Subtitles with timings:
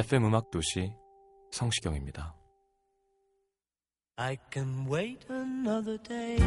[0.00, 0.94] FM 음악 도시
[1.50, 2.34] 성시경입니다.
[4.16, 6.38] I can wait another day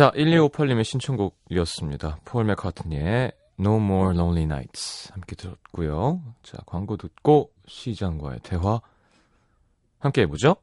[0.00, 2.20] 자, 1258님의 신청곡이었습니다.
[2.24, 6.22] 폴 맥카트니의 No More Lonely Nights 함께 들었고요.
[6.42, 8.80] 자, 광고 듣고 시장과의 대화
[9.98, 10.56] 함께 해보죠.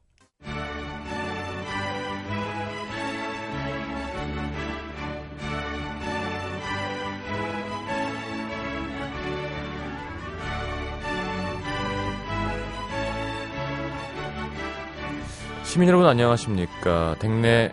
[15.62, 17.14] 시민 여러분 안녕하십니까.
[17.20, 17.72] 댁내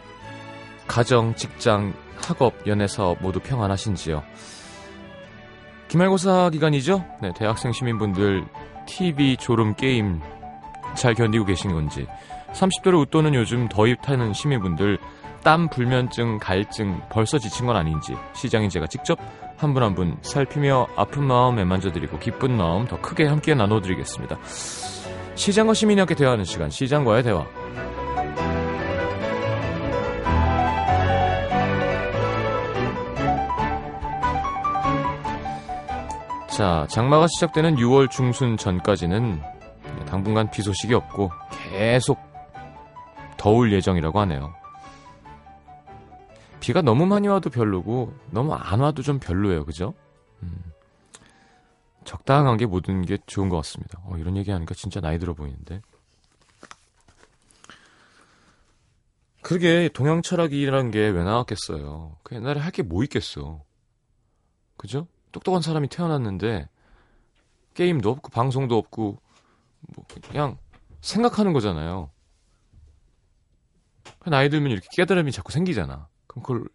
[0.96, 1.94] 가정, 직장,
[2.26, 4.24] 학업, 연애 사업 모두 평안하신지요?
[5.90, 7.04] 기말고사 기간이죠?
[7.22, 8.46] 네, 대학생 시민분들
[8.88, 10.22] TV, 졸음, 게임
[10.96, 12.08] 잘 견디고 계신 건지
[12.54, 14.98] 30도를 웃도는 요즘 더위 타는 시민분들
[15.44, 19.20] 땀, 불면증, 갈증 벌써 지친 건 아닌지 시장인 제가 직접
[19.58, 24.38] 한 분 한분 살피며 아픈 마음 애만져드리고 기쁜 마음 더 크게 함께 나눠드리겠습니다.
[25.36, 27.46] 시장과 시민이 함께 대화하는 시간 시장과의 대화
[36.56, 39.42] 자, 장마가 시작되는 6월 중순 전까지는
[40.08, 41.30] 당분간 비 소식이 없고
[41.72, 42.18] 계속
[43.38, 44.54] 더울 예정이라고 하네요.
[46.62, 49.66] 비가 너무 많이 와도 별로고 너무 안 와도 좀 별로예요.
[49.66, 49.94] 그죠?
[50.44, 50.64] 음,
[52.06, 54.00] 적당한 게 모든 게 좋은 것 같습니다.
[54.06, 55.82] 어, 이런 얘기 하니까 진짜 나이 들어 보이는데.
[59.42, 62.18] 그게 동양 철학이라는 게 왜 나왔겠어요.
[62.24, 63.62] 그 옛날에 할 게 뭐 있겠어.
[64.78, 65.08] 그죠?
[65.36, 66.70] 똑똑한 사람이 태어났는데
[67.74, 69.22] 게임도 없고 방송도 없고
[69.94, 70.58] 뭐 그냥
[71.02, 72.10] 생각하는 거잖아요.
[74.26, 76.08] 나이 들면 이렇게 깨달음이 자꾸 생기잖아.
[76.28, 76.66] 그럼 그걸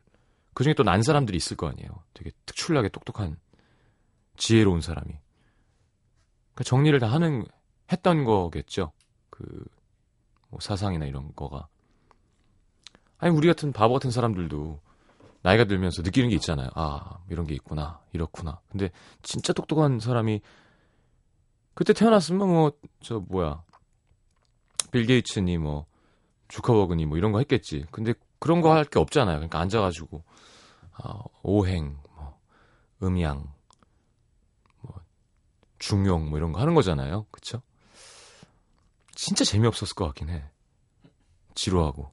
[0.53, 1.89] 그 중에 또 난 사람들이 있을 거 아니에요.
[2.13, 3.39] 되게 특출나게 똑똑한
[4.37, 5.09] 지혜로운 사람이.
[6.53, 7.45] 그러니까 정리를 다 하는
[7.91, 8.93] 했던 거겠죠.
[9.31, 9.65] 그
[10.51, 11.69] 뭐 사상이나 이런 거가.
[13.19, 14.81] 아니 우리 같은 바보 같은 사람들도
[15.43, 16.69] 나이가 들면서 느끼는 게 있잖아요.
[16.75, 18.01] 아, 이런 게 있구나.
[18.13, 18.61] 이렇구나.
[18.71, 18.91] 근데
[19.23, 20.41] 진짜 똑똑한 사람이
[21.75, 23.63] 그때 태어났으면 뭐 저 뭐야.
[24.91, 25.87] 빌 게이츠니 뭐
[26.49, 27.87] 주커버그니 뭐 이런 거 했겠지.
[27.91, 29.37] 근데 그런 거 할 게 없잖아요.
[29.37, 30.23] 그러니까 앉아 가지고
[30.93, 32.39] 아, 오행 뭐
[33.03, 33.51] 음양
[34.83, 34.95] 뭐
[35.79, 37.27] 중용 뭐 이런 거 하는 거잖아요.
[37.31, 37.63] 그쵸
[39.15, 40.45] 진짜 재미없었을 것 같긴 해.
[41.55, 42.13] 지루하고.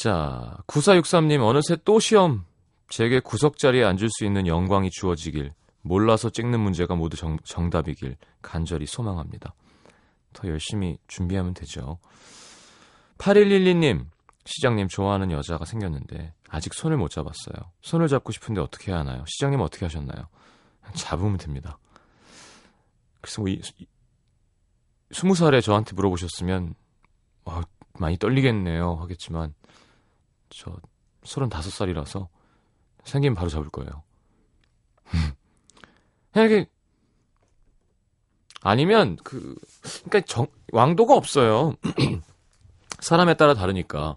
[0.00, 2.44] 자, 9463님, 어느새 또 시험.
[2.88, 5.50] 제게 구석자리에 앉을 수 있는 영광이 주어지길,
[5.82, 9.54] 몰라서 찍는 문제가 모두 정, 정답이길, 간절히 소망합니다.
[10.34, 11.98] 더 열심히 준비하면 되죠.
[13.18, 14.06] 8112님,
[14.44, 17.56] 시장님 좋아하는 여자가 생겼는데, 아직 손을 못 잡았어요.
[17.82, 19.24] 손을 잡고 싶은데 어떻게 해야 하나요?
[19.26, 20.28] 시장님 어떻게 하셨나요?
[20.94, 21.76] 잡으면 됩니다.
[23.20, 23.86] 그래서 뭐, 이, 이,
[25.10, 26.76] 20살에 저한테 물어보셨으면,
[27.46, 27.64] 와,
[27.98, 28.94] 많이 떨리겠네요.
[29.00, 29.54] 하겠지만,
[30.50, 30.76] 저
[31.22, 32.28] 35살이라서
[33.04, 33.90] 생기면 바로 잡을 거예요.
[36.36, 36.66] 이게
[38.60, 39.54] 아니면 그
[40.04, 41.74] 그러니까 정, 왕도가 없어요.
[43.00, 44.16] 사람에 따라 다르니까.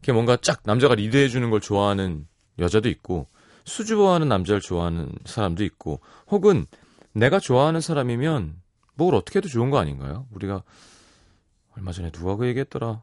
[0.00, 2.26] 그게 뭔가 쫙 남자가 리드해 주는 걸 좋아하는
[2.58, 3.28] 여자도 있고
[3.64, 6.66] 수줍어하는 남자를 좋아하는 사람도 있고 혹은
[7.12, 8.60] 내가 좋아하는 사람이면
[8.94, 10.26] 뭘 어떻게 해도 좋은 거 아닌가요?
[10.32, 10.62] 우리가
[11.76, 13.02] 얼마 전에 누가 그 얘기했더라.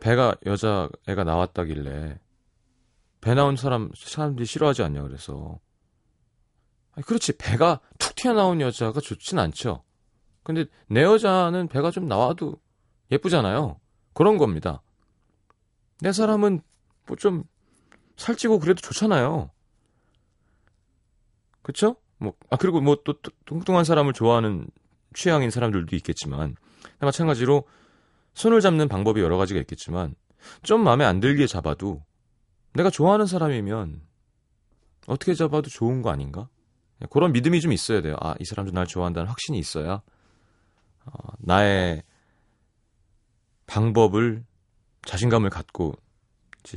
[0.00, 2.18] 배가 여자 애가 나왔다길래
[3.20, 5.58] 배 나온 사람 사람들이 싫어하지 않냐 그래서
[6.92, 9.84] 아니, 그렇지 배가 툭 튀어나온 여자가 좋진 않죠.
[10.42, 12.56] 근데 내 여자는 배가 좀 나와도
[13.10, 13.80] 예쁘잖아요.
[14.14, 14.82] 그런 겁니다.
[16.00, 16.60] 내 사람은
[17.06, 17.44] 뭐 좀
[18.16, 19.50] 살찌고 그래도 좋잖아요.
[21.62, 21.96] 그쵸?
[22.18, 23.14] 뭐, 아, 그리고 뭐 또
[23.46, 24.66] 뚱뚱한 사람을 좋아하는
[25.14, 26.56] 취향인 사람들도 있겠지만,
[26.98, 27.64] 마찬가지로
[28.38, 30.14] 손을 잡는 방법이 여러 가지가 있겠지만,
[30.62, 32.04] 좀 마음에 안 들게 잡아도
[32.72, 34.00] 내가 좋아하는 사람이면
[35.08, 36.48] 어떻게 잡아도 좋은 거 아닌가?
[37.10, 38.14] 그런 믿음이 좀 있어야 돼요.
[38.20, 40.02] 아, 이 사람도 날 좋아한다는 확신이 있어야
[41.04, 42.04] 어, 나의
[43.66, 44.44] 방법을
[45.04, 45.94] 자신감을 갖고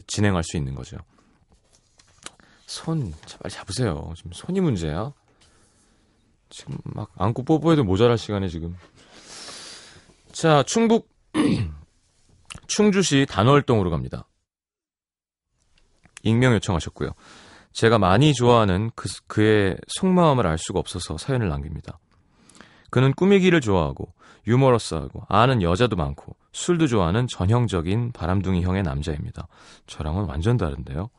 [0.07, 0.97] 진행할 수 있는 거죠.
[2.65, 4.13] 손, 빨리 잡으세요.
[4.15, 5.13] 지금 손이 문제야.
[6.49, 8.75] 지금 막 안고 뽀뽀해도 모자랄 시간에 지금.
[10.31, 11.10] 자, 충북
[12.67, 14.27] 충주시 단월동으로 갑니다.
[16.23, 17.11] 익명 요청하셨고요.
[17.71, 21.99] 제가 많이 좋아하는 그, 그의 속마음을 알 수가 없어서 사연을 남깁니다.
[22.89, 24.13] 그는 꾸미기를 좋아하고
[24.47, 29.47] 유머러스하고 아는 여자도 많고 술도 좋아하는 전형적인 바람둥이 형의 남자입니다.
[29.87, 31.09] 저랑은 완전 다른데요.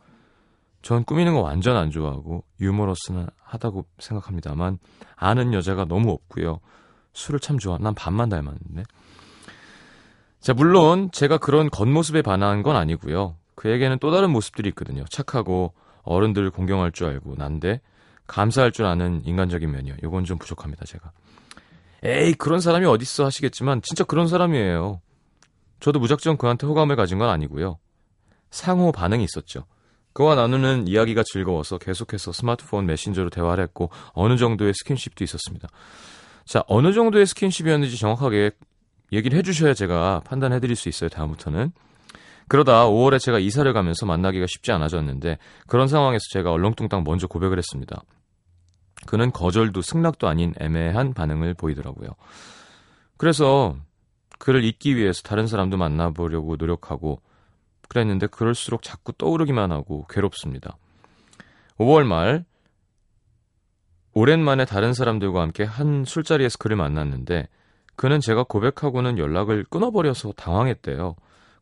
[0.82, 4.78] 전 꾸미는 거 완전 안 좋아하고 유머러스는 하다고 생각합니다만
[5.16, 6.60] 아는 여자가 너무 없고요.
[7.14, 7.78] 술을 참 좋아.
[7.78, 8.82] 난 반만 닮았는데.
[10.42, 13.36] 자, 물론 제가 그런 겉모습에 반한 건 아니고요.
[13.54, 15.04] 그에게는 또 다른 모습들이 있거든요.
[15.08, 15.72] 착하고
[16.02, 17.80] 어른들을 공경할 줄 알고 난데
[18.26, 19.94] 감사할 줄 아는 인간적인 면이요.
[20.02, 21.12] 요건 좀 부족합니다, 제가.
[22.02, 25.00] 에이, 그런 사람이 어딨어 하시겠지만 진짜 그런 사람이에요.
[25.78, 27.78] 저도 무작정 그한테 호감을 가진 건 아니고요.
[28.50, 29.66] 상호 반응이 있었죠.
[30.12, 35.68] 그와 나누는 이야기가 즐거워서 계속해서 스마트폰 메신저로 대화를 했고 어느 정도의 스킨십도 있었습니다.
[36.44, 38.50] 자, 어느 정도의 스킨십이었는지 정확하게
[39.12, 41.10] 얘기를 해주셔야 제가 판단해드릴 수 있어요.
[41.10, 41.72] 다음부터는.
[42.48, 48.02] 그러다 5월에 제가 이사를 가면서 만나기가 쉽지 않아졌는데 그런 상황에서 제가 얼렁뚱땅 먼저 고백을 했습니다.
[49.06, 52.10] 그는 거절도 승낙도 아닌 애매한 반응을 보이더라고요.
[53.16, 53.76] 그래서
[54.38, 57.20] 그를 잊기 위해서 다른 사람도 만나보려고 노력하고
[57.88, 60.76] 그랬는데 그럴수록 자꾸 떠오르기만 하고 괴롭습니다.
[61.78, 62.44] 5월 말
[64.14, 67.48] 오랜만에 다른 사람들과 함께 한 술자리에서 그를 만났는데
[67.96, 71.14] 그는 제가 고백하고는 연락을 끊어버려서 당황했대요.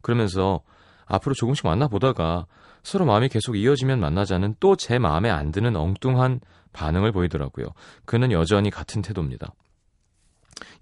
[0.02, 0.60] 그러면서
[1.06, 2.46] 앞으로 조금씩 만나보다가
[2.82, 6.40] 서로 마음이 계속 이어지면 만나자는 또 제 마음에 안 드는 엉뚱한
[6.72, 7.66] 반응을 보이더라고요.
[8.04, 9.52] 그는 여전히 같은 태도입니다.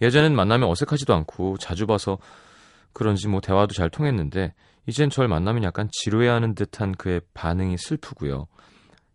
[0.01, 2.19] 예전엔 만나면 어색하지도 않고 자주 봐서
[2.93, 4.55] 그런지 뭐 대화도 잘 통했는데
[4.87, 8.47] 이젠 절 만나면 약간 지루해하는 듯한 그의 반응이 슬프고요.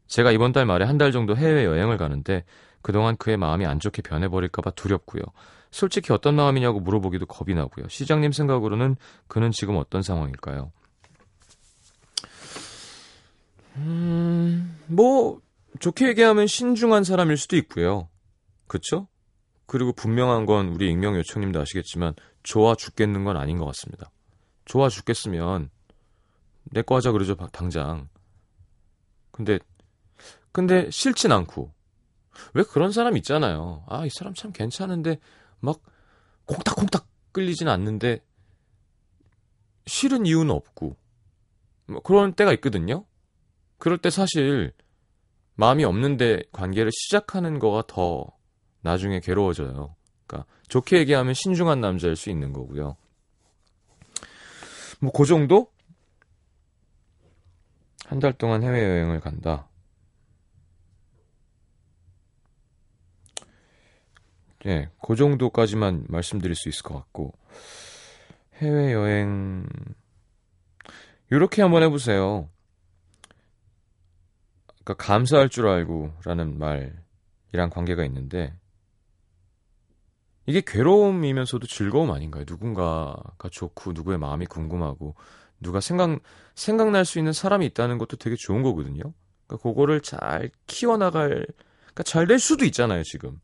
[0.08, 2.44] 제가 이번 달 말에 한 달 정도 해외 여행을 가는데
[2.82, 5.22] 그동안 그의 마음이 안 좋게 변해버릴까봐 두렵고요.
[5.74, 7.88] 솔직히 어떤 마음이냐고 물어보기도 겁이 나고요.
[7.90, 8.96] 시장님 생각으로는
[9.28, 10.72] 그는 지금 어떤 상황일까요?
[13.78, 15.42] 음, 뭐,
[15.80, 18.08] 좋게 얘기하면 신중한 사람일 수도 있고요.
[18.68, 19.08] 그쵸?
[19.66, 24.12] 그리고 분명한 건 우리 익명 요청님도 아시겠지만, 좋아 죽겠는 건 아닌 것 같습니다.
[24.66, 25.72] 좋아 죽겠으면,
[26.66, 28.10] 내 거 하자 그러죠, 당장.
[29.32, 29.58] 근데,
[30.52, 31.74] 근데 싫진 않고.
[32.54, 33.84] 왜 그런 사람 있잖아요.
[33.88, 35.20] 아, 이 사람 참 괜찮은데,
[35.64, 35.82] 막
[36.46, 38.20] 콩닥콩닥 끌리진 않는데
[39.88, 40.98] 싫은 이유는 없고
[41.88, 43.06] 뭐 그런 때가 있거든요.
[43.78, 44.74] 그럴 때 사실
[45.56, 48.26] 마음이 없는데 관계를 시작하는 거가 더
[48.82, 49.96] 나중에 괴로워져요.
[50.28, 52.98] 그러니까 좋게 얘기하면 신중한 남자일 수 있는 거고요.
[55.00, 55.72] 뭐 그 정도?
[58.06, 59.70] 한 달 동안 해외여행을 간다.
[64.66, 67.34] 예, 그 정도까지만 말씀드릴 수 있을 것 같고
[68.62, 69.68] 해외 여행
[71.30, 72.50] 이렇게 한번 해보세요.
[74.84, 78.54] 그러니까 감사할 줄 알고라는 말이랑 관계가 있는데
[80.46, 82.44] 이게 괴로움이면서도 즐거움 아닌가요?
[82.48, 85.16] 누군가가 좋고 누구의 마음이 궁금하고
[85.62, 86.20] 누가 생각
[86.56, 89.14] 생각날 수 있는 사람이 있다는 것도 되게 좋은 거거든요.
[89.48, 91.46] 그러니까 그거를 잘 키워나갈
[91.82, 93.40] 그러니까 잘 될 수도 있잖아요 지금.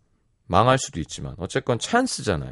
[0.50, 2.52] 망할 수도 있지만 어쨌건 찬스잖아요.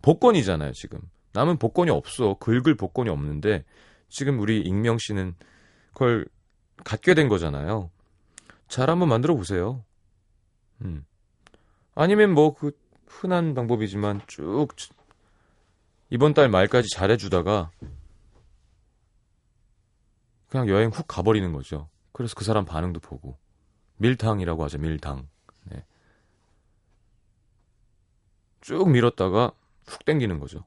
[0.00, 1.00] 복권이잖아요, 지금.
[1.32, 2.34] 남은 복권이 없어.
[2.34, 3.64] 긁을 복권이 없는데
[4.08, 5.34] 지금 우리 익명 씨는
[5.92, 6.26] 그걸
[6.84, 7.90] 갖게 된 거잖아요.
[8.68, 9.84] 잘 한번 만들어 보세요.
[10.82, 11.04] 음.
[11.94, 12.70] 아니면 뭐 그
[13.08, 14.68] 흔한 방법이지만 쭉
[16.10, 17.70] 이번 달 말까지 잘해주다가
[20.48, 21.88] 그냥 여행 훅 가버리는 거죠.
[22.12, 23.36] 그래서 그 사람 반응도 보고
[23.96, 24.78] 밀당이라고 하죠.
[24.78, 25.28] 밀당.
[28.66, 29.52] 쭉 밀었다가
[29.86, 30.64] 훅 땡기는 거죠.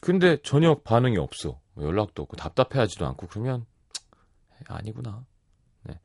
[0.00, 1.60] 근데 전혀 반응이 없어.
[1.74, 3.64] 뭐 연락도 없고 답답해하지도 않고 그러면
[4.66, 5.24] 아니구나.
[5.84, 6.00] 네.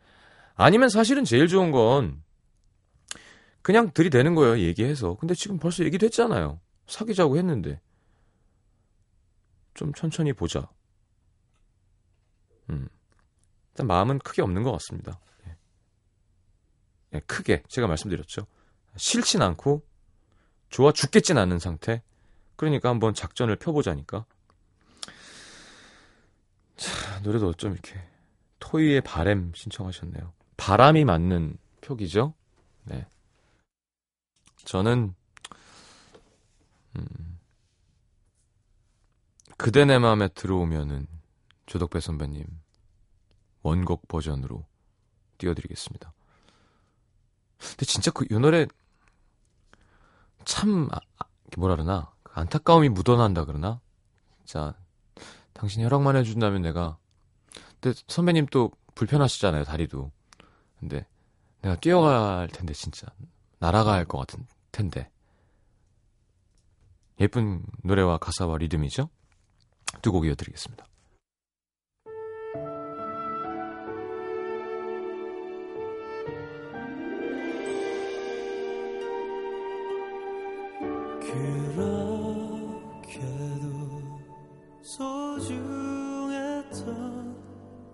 [0.53, 2.21] 아니면 사실은 제일 좋은 건
[3.63, 4.59] 그냥 들이대는 거예요.
[4.59, 5.15] 얘기해서.
[5.15, 6.59] 근데 지금 벌써 얘기됐잖아요.
[6.85, 7.81] 사귀자고 했는데.
[9.73, 10.69] 좀 천천히 보자.
[12.69, 12.87] 음.
[13.71, 15.19] 일단 마음은 크게 없는 것 같습니다.
[15.47, 15.57] 예.
[17.15, 18.45] 예, 크게 제가 말씀드렸죠.
[18.97, 19.83] 싫진 않고
[20.71, 22.01] 좋아 죽겠진 않은 상태.
[22.55, 24.25] 그러니까 한번 작전을 펴보자니까.
[26.77, 28.01] 자, 노래도 좀 이렇게
[28.59, 30.33] 토이의 바램 신청하셨네요.
[30.57, 32.33] 바람이 맞는 표기죠.
[32.85, 33.05] 네.
[34.63, 35.13] 저는
[36.95, 37.39] 음,
[39.57, 41.07] 그대 내 마음에 들어오면은
[41.65, 42.45] 조덕배 선배님
[43.61, 44.65] 원곡 버전으로
[45.37, 46.13] 띄워드리겠습니다.
[47.59, 48.67] 근데 진짜 그 이 노래
[50.45, 51.25] 참 아, 아,
[51.57, 52.11] 뭐라 그러나?
[52.33, 53.79] 안타까움이 묻어난다 그러나?
[54.45, 54.73] 자
[55.53, 56.97] 당신이 허락만 해준다면 내가
[57.79, 60.11] 근데 선배님 또 불편하시잖아요 다리도.
[60.79, 61.05] 근데
[61.61, 63.07] 내가 뛰어갈 텐데 진짜.
[63.59, 65.09] 날아갈 것 같은 텐데.
[67.19, 69.09] 예쁜 노래와 가사와 리듬이죠?
[70.01, 70.85] 두 곡 이어드리겠습니다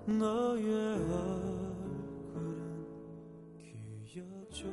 [0.08, 2.41] 너의 얼굴은
[4.06, 4.65] 기억조차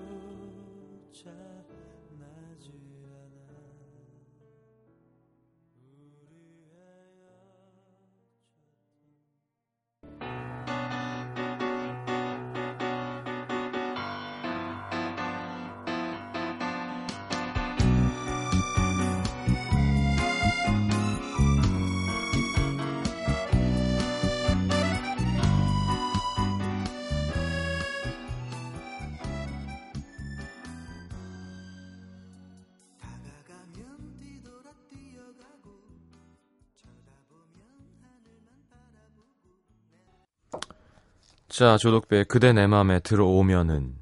[41.54, 43.94] 자, 조덕배의 그대 내 맘에 들어오면은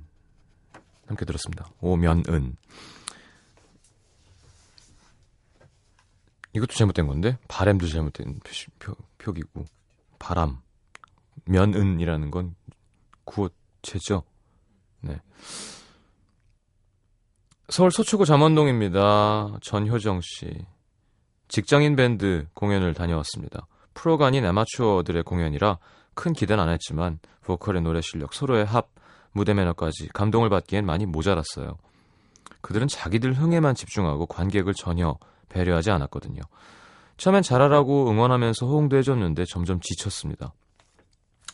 [1.06, 1.68] 함께 들었습니다.
[1.82, 2.56] 오면은
[6.54, 9.66] 이것도 잘못된 건데 바램도 잘못된 표시, 표, 표기고
[10.18, 10.62] 바람
[11.44, 12.54] 면은이라는 건
[13.24, 14.22] 구어체죠.
[15.02, 15.20] 네.
[17.68, 19.58] 서울 서초구 잠원동입니다.
[19.60, 20.64] 전효정 씨.
[21.48, 23.66] 직장인 밴드 공연을 다녀왔습니다.
[23.92, 25.78] 프로가 아닌 아마추어들의 공연이라
[26.14, 28.88] 큰 기대는 안 했지만 보컬의 노래 실력, 서로의 합,
[29.32, 31.76] 무대 매너까지 감동을 받기엔 많이 모자랐어요.
[32.60, 35.16] 그들은 자기들 흥에만 집중하고 관객을 전혀
[35.48, 36.40] 배려하지 않았거든요.
[37.16, 40.52] 처음엔 잘하라고 응원하면서 호응도 해줬는데 점점 지쳤습니다.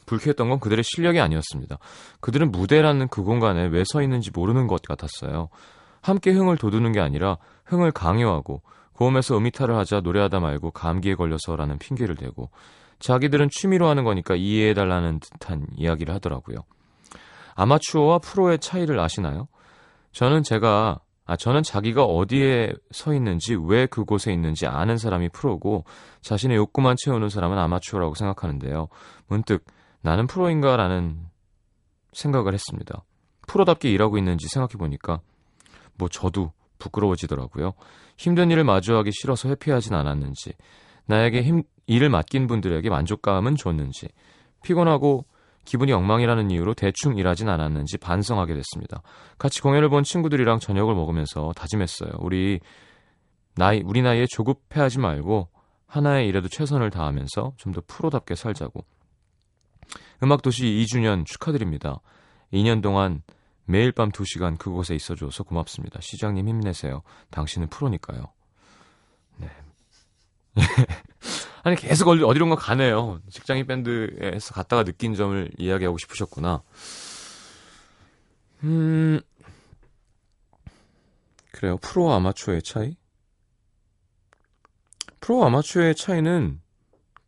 [0.06, 1.78] 불쾌했던 건 그들의 실력이 아니었습니다.
[2.20, 5.48] 그들은 무대라는 그 공간에 왜 서 있는지 모르는 것 같았어요.
[6.00, 7.36] 함께 흥을 돋우는 게 아니라
[7.66, 8.62] 흥을 강요하고
[8.94, 12.50] 고음에서 음이탈을 하자 노래하다 말고 감기에 걸려서라는 핑계를 대고
[12.98, 16.58] 자기들은 취미로 하는 거니까 이해해달라는 듯한 이야기를 하더라고요.
[17.54, 19.48] 아마추어와 프로의 차이를 아시나요?
[20.12, 25.84] 저는 제가 아 저는 자기가 어디에 서 있는지 왜 그곳에 있는지 아는 사람이 프로고
[26.22, 28.88] 자신의 욕구만 채우는 사람은 아마추어라고 생각하는데요.
[29.26, 29.64] 문득
[30.00, 31.18] 나는 프로인가 라는
[32.12, 33.04] 생각을 했습니다.
[33.46, 35.20] 프로답게 일하고 있는지 생각해 보니까
[35.96, 37.74] 뭐 저도 부끄러워지더라고요.
[38.16, 40.54] 힘든 일을 마주하기 싫어서 회피하진 않았는지,
[41.06, 44.08] 나에게 힘, 일을 맡긴 분들에게 만족감은 줬는지,
[44.62, 45.24] 피곤하고
[45.64, 49.02] 기분이 엉망이라는 이유로 대충 일하진 않았는지 반성하게 됐습니다.
[49.36, 52.10] 같이 공연을 본 친구들이랑 저녁을 먹으면서 다짐했어요.
[52.20, 52.60] 우리
[53.54, 55.48] 나이 우리 나이에 조급해하지 말고
[55.86, 58.84] 하나의 일에도 최선을 다하면서 좀 더 프로답게 살자고.
[60.22, 62.00] 음악도시 2주년 축하드립니다.
[62.52, 63.22] 2년 동안
[63.64, 66.00] 매일 밤 2시간 그곳에 있어줘서 고맙습니다.
[66.00, 67.02] 시장님 힘내세요.
[67.30, 68.32] 당신은 프로니까요.
[69.36, 69.50] 네.
[71.62, 73.20] 아니, 계속 어디, 어디론가 가네요.
[73.30, 76.62] 직장인 밴드에서 갔다가 느낀 점을 이야기하고 싶으셨구나.
[78.64, 79.20] 음,
[81.52, 81.76] 그래요.
[81.78, 82.96] 프로와 아마추어의 차이?
[85.20, 86.60] 프로와 아마추어의 차이는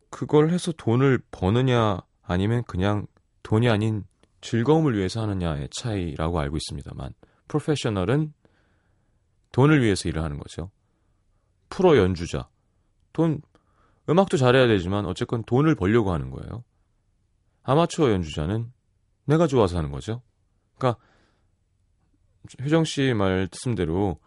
[0.09, 3.07] 그걸 해서 돈을 버느냐 아니면 그냥
[3.43, 4.05] 돈이 아닌
[4.41, 7.13] 즐거움을 위해서 하느냐의 차이라고 알고 있습니다만
[7.47, 8.33] 프로페셔널은
[9.51, 10.71] 돈을 위해서 일을 하는 거죠.
[11.69, 12.47] 프로 연주자
[13.13, 13.41] 돈
[14.09, 16.63] 음악도 잘해야 되지만 어쨌건 돈을 벌려고 하는 거예요.
[17.63, 18.71] 아마추어 연주자는
[19.25, 20.21] 내가 좋아서 하는 거죠.
[20.77, 20.99] 그러니까
[22.63, 24.19] 효정 씨 말씀대로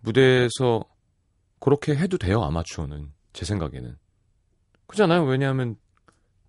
[0.00, 0.84] 무대에서
[1.60, 2.42] 그렇게 해도 돼요.
[2.42, 3.96] 아마추어는 제 생각에는
[4.86, 5.24] 그잖아요.
[5.24, 5.76] 왜냐하면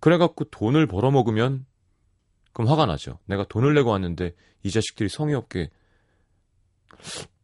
[0.00, 1.66] 그래갖고 돈을 벌어먹으면
[2.52, 3.18] 그럼 화가 나죠.
[3.26, 5.70] 내가 돈을 내고 왔는데 이 자식들이 성의 없게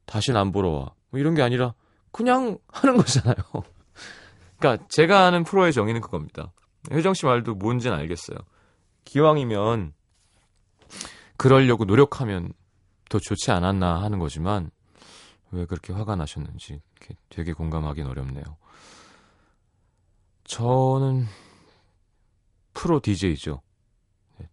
[0.06, 0.94] 다시는 안 보러 와.
[1.10, 1.74] 뭐 이런 게 아니라
[2.10, 3.36] 그냥 하는 거잖아요.
[4.58, 6.52] 그러니까 제가 아는 프로의 정의는 그겁니다.
[6.90, 8.38] 혜정 씨 말도 뭔지는 알겠어요.
[9.04, 9.92] 기왕이면
[11.36, 12.52] 그러려고 노력하면
[13.08, 14.70] 더 좋지 않았나 하는 거지만
[15.52, 16.80] 왜 그렇게 화가 나셨는지
[17.28, 18.44] 되게 공감하기는 어렵네요.
[20.44, 21.26] 저는
[22.74, 23.62] 프로 DJ죠.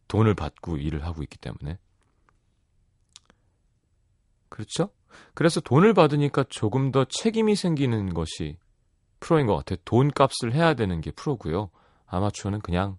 [0.07, 1.77] 돈을 받고 일을 하고 있기 때문에.
[4.49, 4.89] 그렇죠?
[5.33, 8.57] 그래서 돈을 받으니까 조금 더 책임이 생기는 것이
[9.23, 9.77] 프로인 것 같아요.
[9.85, 11.69] 돈 값을 해야 되는 게 프로고요.
[12.07, 12.97] 아마추어는 그냥,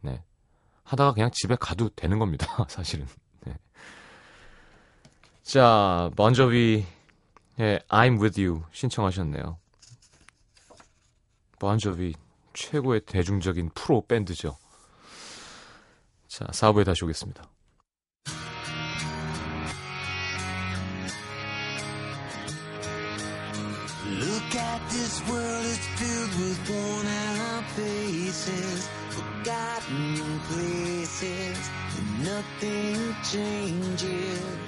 [0.00, 0.22] 네.
[0.84, 2.46] 하다가 그냥 집에 가도 되는 겁니다.
[2.70, 3.06] 사실은.
[3.40, 3.58] 네.
[5.42, 6.86] 자, 먼저비,
[7.58, 9.58] 예, I'm with you 신청하셨네요.
[11.60, 12.14] 먼저비
[12.54, 14.56] 최고의 대중적인 프로 밴드죠.
[16.28, 17.42] 자, 4부에 다시 오겠습니다.
[29.10, 34.67] Forgotten places, and nothing changes.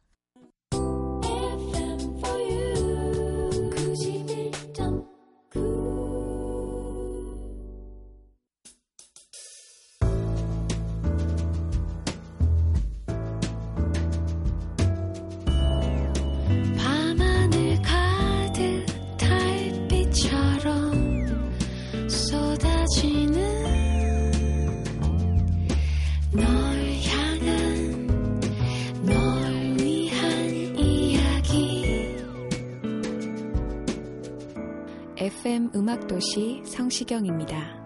[35.51, 37.77] FM 음악도시 성시경입니다.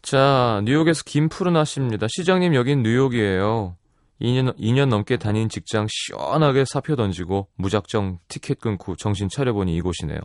[0.00, 2.06] 자, 뉴욕에서 김푸르나 씨입니다.
[2.08, 3.76] 시장님, 여긴 뉴욕이에요.
[4.20, 10.20] 2년, 2년 넘게 다닌 직장 시원하게 사표 던지고 무작정 티켓 끊고 정신 차려보니 이곳이네요.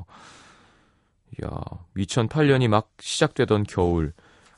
[1.41, 1.49] 이야,
[1.97, 4.13] 2008년이 막 시작되던 겨울,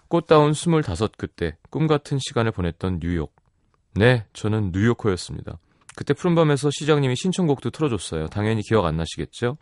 [0.09, 0.81] 꽃다운 25
[1.17, 3.33] 그때 꿈 같은 시간을 보냈던 뉴욕.
[3.93, 5.59] 네, 저는 뉴요커였습니다.
[5.95, 8.27] 그때 푸른밤에서 시장님이 신청곡도 틀어줬어요.
[8.27, 9.57] 당연히 기억 안 나시겠죠?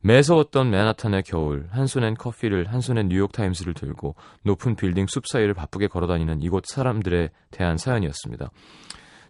[0.00, 5.88] 매서웠던 맨하탄의 겨울, 한 손엔 커피를, 한 손엔 뉴욕타임스를 들고 높은 빌딩 숲 사이를 바쁘게
[5.88, 8.50] 걸어다니는 이곳 사람들에 대한 사연이었습니다.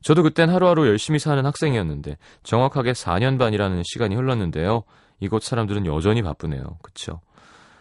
[0.03, 4.85] 저도 그땐 하루하루 열심히 사는 학생이었는데 정확하게 4년 반이라는 시간이 흘렀는데요.
[5.21, 6.79] 이곳 사람들은 여전히 바쁘네요.
[6.83, 7.21] 그쵸?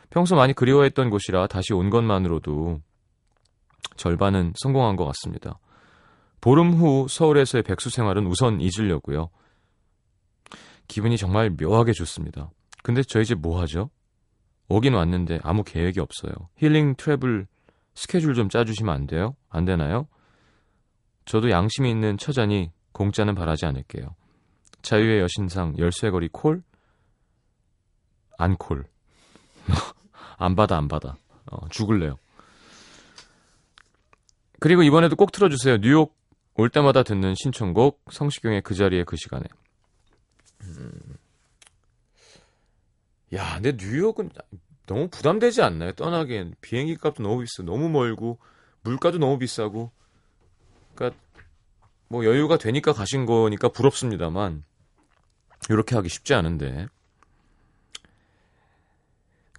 [0.10, 2.80] 평소 많이 그리워했던 곳이라 다시 온 것만으로도
[3.98, 5.60] 절반은 성공한 것 같습니다.
[6.42, 9.30] 보름 후 서울에서의 백수 생활은 우선 잊으려고요.
[10.88, 12.50] 기분이 정말 묘하게 좋습니다.
[12.84, 13.90] 근데 저 이제 뭐 하죠?
[14.70, 16.34] 오긴 왔는데 아무 계획이 없어요.
[16.58, 17.48] 힐링 트래블
[17.96, 19.36] 스케줄 좀 짜주시면 안 돼요?
[19.50, 20.08] 안 되나요?
[21.26, 24.16] 저도 양심이 있는 처자니 공짜는 바라지 않을게요.
[24.82, 26.64] 자유의 여신상 열쇠거리 콜?
[28.38, 28.86] 안 콜.
[30.38, 31.18] 안 받아 안 받아.
[31.52, 32.18] 어, 죽을래요.
[34.60, 35.78] 그리고 이번에도 꼭 틀어주세요.
[35.78, 36.16] 뉴욕
[36.58, 39.46] 올 때마다 듣는 신청곡 성시경의 그 자리에 그 시간에.
[40.64, 40.92] 음.
[43.34, 44.32] 야, 근데 뉴욕은
[44.88, 45.92] 너무 부담되지 않나요?
[45.94, 48.40] 떠나기엔 비행기 값도 너무 비싸, 너무 멀고
[48.82, 49.92] 물가도 너무 비싸고.
[50.96, 51.22] 그러니까
[52.08, 54.64] 뭐 여유가 되니까 가신 거니까 부럽습니다만
[55.70, 56.88] 이렇게 하기 쉽지 않은데.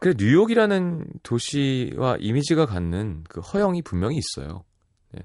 [0.01, 4.65] 그래 뉴욕이라는 도시와 이미지가 갖는 그 허영이 분명히 있어요.
[5.13, 5.23] 네.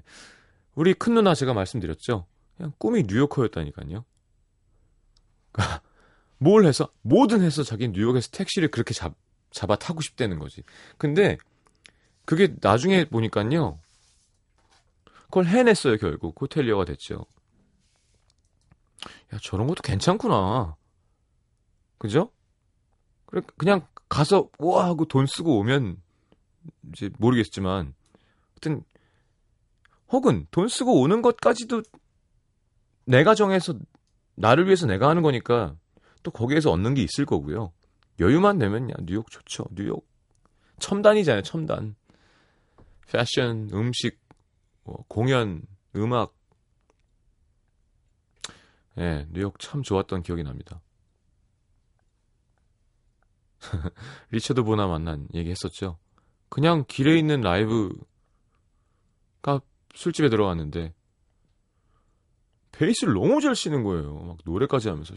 [0.74, 2.26] 우리 큰 누나 제가 말씀드렸죠.
[2.56, 4.04] 그냥 꿈이 뉴요커였다니까요.
[6.38, 9.14] 뭘 해서 뭐든 해서 자기 뉴욕에서 택시를 그렇게 잡,
[9.50, 10.62] 잡아 타고 싶다는 거지.
[10.98, 11.38] 근데
[12.24, 13.78] 그게 나중에 보니까요.
[15.24, 16.40] 그걸 해냈어요, 결국.
[16.40, 17.26] 호텔리어가 됐죠.
[19.32, 20.76] 야, 저런 것도 괜찮구나.
[21.98, 22.30] 그죠?
[23.26, 24.86] 그래, 그냥 가서, 와!
[24.86, 26.00] 하고 돈 쓰고 오면,
[26.92, 27.94] 이제 모르겠지만,
[28.52, 28.84] 하여튼,
[30.14, 31.82] 혹은 돈 쓰고 오는 것까지도
[33.04, 33.74] 내가 정해서,
[34.36, 35.74] 나를 위해서 내가 하는 거니까,
[36.22, 37.72] 또 거기에서 얻는 게 있을 거고요.
[38.20, 39.64] 여유만 되면, 야, 뉴욕 좋죠.
[39.74, 40.08] 뉴욕.
[40.78, 41.96] 첨단이잖아요, 첨단.
[43.10, 44.20] 패션, 음식,
[44.84, 45.62] 뭐, 공연,
[45.96, 46.32] 음악.
[48.98, 50.80] 예, 뉴욕 참 좋았던 기억이 납니다.
[54.30, 55.98] 리처드 보나 만난 얘기 했었죠.
[56.48, 57.96] 그냥 길에 있는 라이브가
[59.94, 60.92] 술집에 들어갔는데
[62.72, 64.18] 베이스를 너무 잘 치는 거예요.
[64.18, 65.14] 막 노래까지 하면서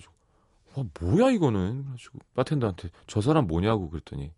[0.75, 4.31] 와 뭐야 이거는 그래가지고 바텐더한테 저 사람 뭐냐고 그랬더니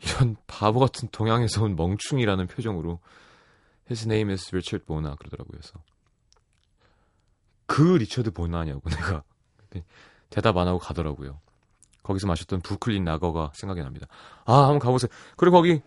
[0.00, 3.00] 이런 바보 같은 동양에서 온 멍충이라는 표정으로
[3.90, 5.58] His name is Richard Bona 그러더라고요.
[5.58, 5.82] 그래서
[7.66, 9.22] 그 리처드 보나냐고 내가
[10.30, 11.40] 대답 안 하고 가더라고요.
[12.02, 14.06] 거기서 마셨던 브루클린 라거가 생각이 납니다.
[14.44, 15.08] 아, 한번 가보세요.
[15.36, 15.80] 그리고 거기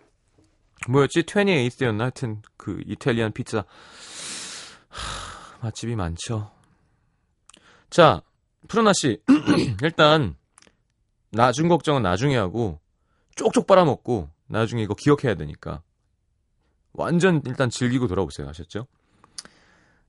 [0.88, 1.24] 뭐였지?
[1.24, 2.00] 28였나?
[2.00, 3.66] 하여튼 그 이탈리안 피자
[4.90, 6.52] 하, 맛집이 많죠.
[7.90, 8.22] 자,
[8.68, 9.22] 푸르나 씨
[9.84, 10.36] 일단
[11.32, 12.80] 나중 걱정은 나중에 하고
[13.36, 15.84] 쪽쪽 빨아먹고 나중에 이거 기억해야 되니까
[16.94, 18.50] 완전 일단 즐기고 돌아오세요.
[18.50, 18.88] 아셨죠?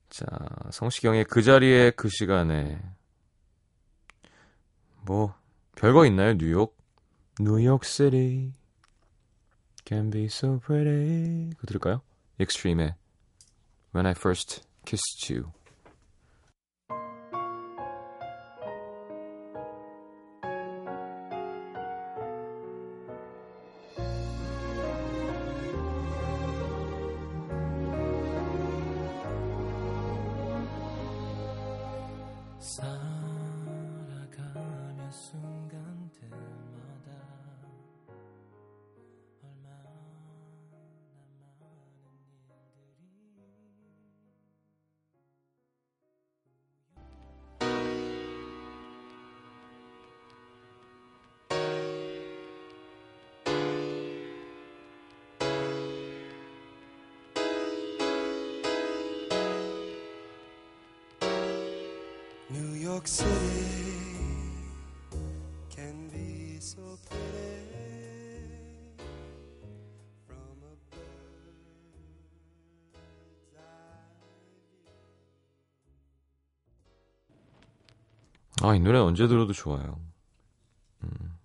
[0.08, 0.26] 자,
[0.70, 2.80] 성시경의 그 자리에 그 시간에
[5.02, 5.34] 뭐
[5.76, 6.36] 별거 있나요?
[6.38, 6.76] 뉴욕?
[7.40, 8.52] 뉴욕 시티
[9.87, 11.51] can be so pretty.
[11.55, 12.01] 그거 들을까요?
[12.39, 12.95] Extreme의
[13.93, 15.51] When I First Kissed You.
[62.49, 63.29] New York City
[65.69, 67.23] can be so pretty
[70.27, 71.01] from a bird's
[73.57, 74.13] eye
[78.61, 78.69] view.
[78.69, 79.99] 아, 이 노래 언제 들어도 좋아요.
[81.03, 81.37] 음.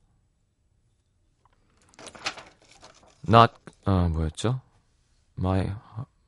[3.26, 4.61] Not, 아, 뭐였죠?
[5.38, 5.72] My,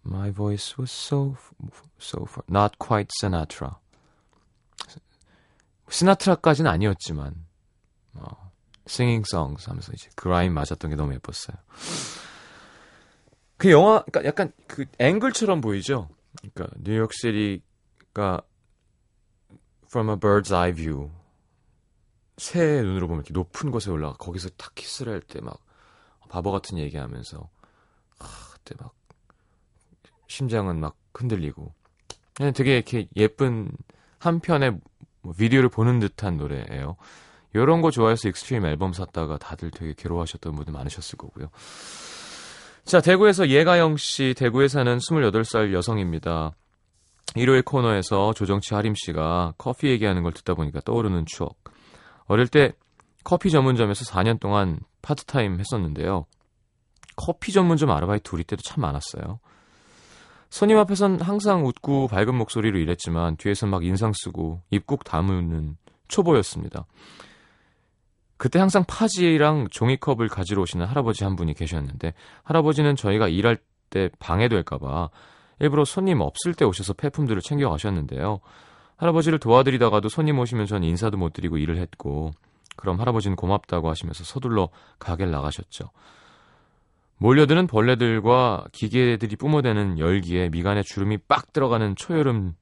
[0.05, 1.37] my voice was so,
[1.99, 3.77] so far, not quite Sinatra.
[5.96, 7.34] 시나트라까지는 아니었지만,
[8.16, 8.52] 어,
[8.88, 11.56] singing songs 하면서 이제 그 라인 맞았던 게 너무 예뻤어요.
[13.58, 16.10] 그 영화, 그러니까 약간 그 앵글처럼 보이죠?
[16.54, 18.42] 그러니까 뉴욕시티가
[19.88, 21.10] from a bird's eye view.
[22.38, 25.64] 새의 눈으로 보면 이렇게 높은 곳에 올라가 거기서 탁 키스를 할 때 막
[26.28, 27.50] 바보 같은 얘기하면서
[28.20, 28.94] 아, 그때 막
[30.28, 31.74] 심장은 막 흔들리고
[32.34, 33.72] 그냥 되게 이렇게 예쁜
[34.20, 34.78] 한 편의
[35.26, 36.96] 뭐 비디오를 보는 듯한 노래예요.
[37.54, 41.48] 이런 거 좋아해서 익스트림 앨범 샀다가 다들 되게 괴로워하셨던 분들 많으셨을 거고요.
[42.84, 46.52] 자, 대구에서 예가영 씨, 대구에 사는 28살 여성입니다.
[47.36, 51.58] 일요일 코너에서 조정치 하림 씨가 커피 얘기하는 걸 듣다 보니까 떠오르는 추억.
[52.26, 52.74] 어릴 때
[53.24, 56.28] 커피 전문점에서 4년 동안 파트타임 했었는데요.
[57.16, 59.40] 커피 전문점 아르바이트 우리 때도 참 많았어요.
[60.50, 65.78] 손님 앞에선 항상 웃고 밝은 목소리로 일했지만 뒤에서 막 인상 쓰고 입국 다무는
[66.08, 66.86] 초보였습니다.
[68.38, 73.58] 그때 항상 파지랑 종이컵을 가지러 오시는 할아버지 한 분이 계셨는데 할아버지는 저희가 일할
[73.90, 75.10] 때 방해될까봐
[75.60, 78.40] 일부러 손님 없을 때 오셔서 폐품들을 챙겨 가셨는데요.
[78.98, 82.32] 할아버지를 도와드리다가도 손님 오시면 전 인사도 못 드리고 일을 했고
[82.76, 85.90] 그럼 할아버지는 고맙다고 하시면서 서둘러 가게를 나가셨죠.
[87.18, 92.56] 몰려드는 벌레들과 기계들이 뿜어대는 열기에 미간에 주름이 빡 들어가는 초여름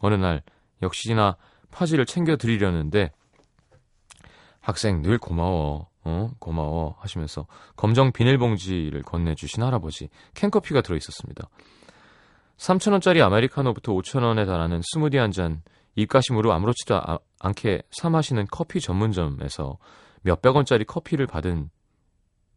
[0.00, 0.42] 어느 날
[0.82, 1.36] 역시나
[1.70, 3.12] 파지를 챙겨 드리려는데
[4.60, 11.48] 학생 늘 고마워 어 고마워 하시면서 검정 비닐봉지를 건네주신 할아버지 캔커피가 들어있었습니다.
[12.56, 15.62] 3,000원짜리 아메리카노부터 5,000원에 달하는 스무디 한 잔
[15.96, 19.76] 입가심으로 아무렇지도 아- 않게 사 마시는 커피 전문점에서
[20.22, 21.68] 몇백 원짜리 커피를 받은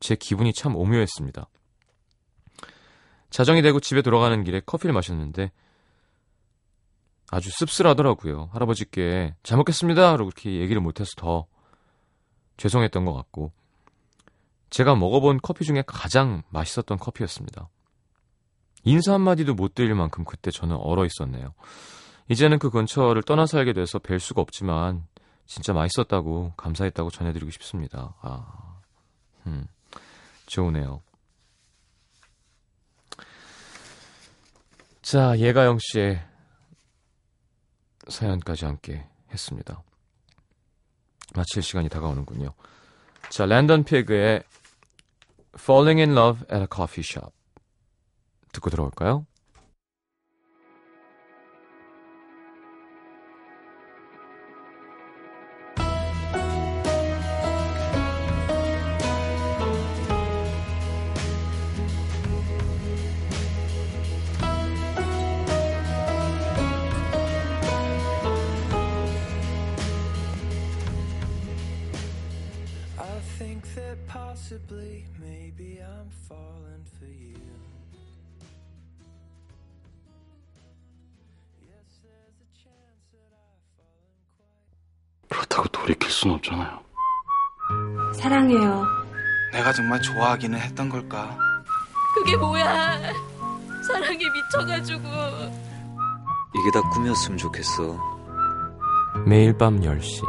[0.03, 1.47] 제 기분이 참 오묘했습니다.
[3.29, 5.49] 자정이 되고 집에 돌아가는 길에 커피를 마셨는데
[7.31, 8.49] 아주 씁쓸하더라고요.
[8.51, 10.11] 할아버지께 잘 먹겠습니다.
[10.11, 11.45] 라고 그렇게 얘기를 못해서 더
[12.57, 13.53] 죄송했던 것 같고
[14.69, 17.69] 제가 먹어본 커피 중에 가장 맛있었던 커피였습니다.
[18.83, 21.53] 인사 한마디도 못 드릴 만큼 그때 저는 얼어 있었네요.
[22.27, 25.07] 이제는 그 근처를 떠나 살게 돼서 뵐 수가 없지만
[25.45, 28.15] 진짜 맛있었다고 감사했다고 전해드리고 싶습니다.
[28.21, 28.81] 아,
[29.47, 29.65] 음,
[30.45, 31.01] 좋으네요.
[35.01, 36.25] 자, 예가영 씨의
[38.07, 39.83] 사연까지 함께 했습니다.
[41.35, 42.53] 마칠 시간이 다가오는군요.
[43.29, 44.43] 자, 랜던 피그의
[45.55, 47.31] Falling in Love at a Coffee Shop
[48.51, 49.25] 듣고 들어올까요?
[86.23, 86.79] 순 없잖아요.
[88.13, 88.85] 사랑해요.
[89.51, 91.37] 내가 정말 좋아하기는 했던 걸까?
[92.15, 92.97] 그게 뭐야?
[93.85, 95.01] 사랑에 미쳐가지고.
[96.55, 97.99] 이게 다 꿈이었으면 좋겠어.
[99.25, 100.23] 매일 밤 10시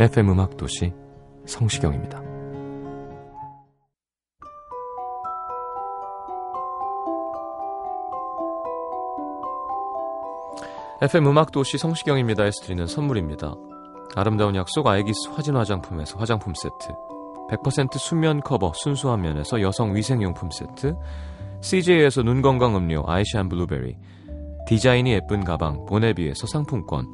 [0.00, 0.94] FM 음악 도시
[1.44, 2.22] 성시경입니다.
[11.02, 13.54] FM 음악 도시 성시경입니다 에서 드리는 선물입니다.
[14.16, 16.94] 아름다운 약속 아이기스 화진 화장품에서 화장품 세트
[17.50, 20.94] 100% 순면 커버 순수한 면에서 여성 위생용품 세트
[21.60, 23.96] CJ에서 눈 건강 음료 아이시안 블루베리
[24.66, 27.06] 디자인이 예쁜 가방 보네비에서 상품권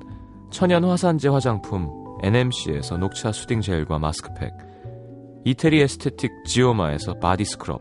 [0.51, 1.91] 천연 화산재 화장품
[2.23, 4.53] NMC에서 녹차 soothing 젤과 마스크팩
[5.45, 7.81] 이태리 에스테틱 지오마에서 body scrub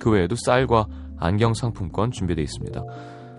[0.00, 0.86] 그 외에도 쌀과
[1.18, 2.82] 안경 상품권 준비되어 있습니다.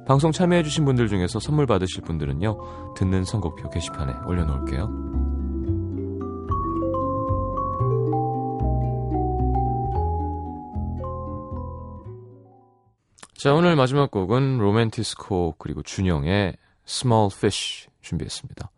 [0.09, 4.89] 방송 참여해주신 분들 중에서 선물 받으실 분들은요 듣는 선곡표 게시판에 올려놓을게요.
[13.35, 18.71] 자 오늘 마지막 곡은 로맨티스코 그리고 준영의 Small Fish 준비했습니다.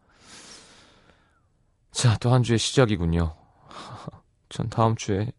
[1.91, 3.33] 자, 또 한 주의 시작이군요.
[4.49, 5.31] 전 다음 주에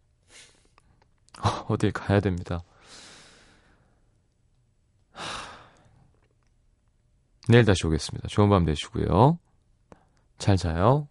[1.69, 2.63] 어딜 가야 됩니다.
[7.49, 8.29] 내일 다시 오겠습니다.
[8.29, 9.39] 좋은 밤 되시고요.
[10.39, 11.09] 잘 자요.